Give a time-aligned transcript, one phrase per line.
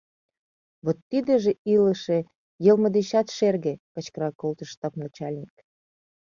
[0.85, 2.17] —Вот тидыже илыше
[2.65, 5.53] «йылме» дечат шерге!— кычкырал колтыш штаб начальник.